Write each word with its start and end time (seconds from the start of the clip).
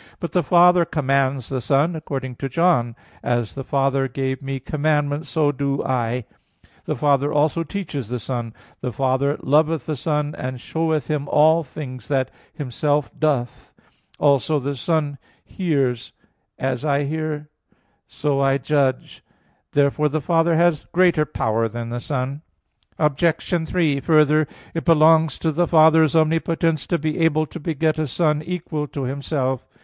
But 0.19 0.31
the 0.31 0.41
Father 0.41 0.83
commands 0.83 1.47
the 1.49 1.61
Son 1.61 1.95
according 1.95 2.37
to 2.37 2.49
John 2.49 2.93
14:31: 3.17 3.17
"As 3.21 3.53
the 3.53 3.63
Father 3.63 4.07
gave 4.07 4.41
Me 4.41 4.59
commandment 4.59 5.27
so 5.27 5.51
do 5.51 5.83
I." 5.83 6.25
The 6.85 6.95
Father 6.95 7.31
also 7.31 7.61
teaches 7.61 8.09
the 8.09 8.17
Son: 8.17 8.55
"The 8.79 8.91
Father 8.91 9.37
loveth 9.43 9.85
the 9.85 9.95
Son, 9.95 10.33
and 10.35 10.59
showeth 10.59 11.07
Him 11.07 11.27
all 11.29 11.63
things 11.63 12.07
that 12.07 12.31
Himself 12.51 13.11
doth" 13.19 13.71
(John 13.77 13.85
5:20). 14.13 14.15
Also, 14.25 14.59
the 14.59 14.75
Son 14.75 15.19
hears: 15.45 16.13
"As 16.57 16.83
I 16.83 17.03
hear, 17.03 17.51
so 18.07 18.41
I 18.41 18.57
judge" 18.57 19.17
(John 19.17 19.65
5:30). 19.73 19.73
Therefore 19.73 20.09
the 20.09 20.21
Father 20.21 20.55
has 20.55 20.87
greater 20.91 21.25
power 21.25 21.67
than 21.69 21.89
the 21.91 21.99
Son. 21.99 22.41
Obj. 22.97 23.67
3: 23.69 23.99
Further, 23.99 24.47
it 24.73 24.83
belongs 24.83 25.37
to 25.37 25.51
the 25.51 25.67
Father's 25.67 26.15
omnipotence 26.15 26.87
to 26.87 26.97
be 26.97 27.19
able 27.19 27.45
to 27.45 27.59
beget 27.59 27.99
a 27.99 28.07
Son 28.07 28.41
equal 28.41 28.87
to 28.87 29.03
Himself. 29.03 29.67